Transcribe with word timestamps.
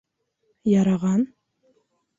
—Яраған. 0.73 1.29